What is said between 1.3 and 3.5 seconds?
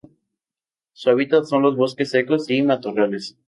son los bosques secos y matorrales.